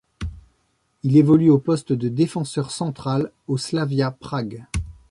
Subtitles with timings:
[1.03, 4.65] Il évolue au poste de défenseur central au Slavia Prague.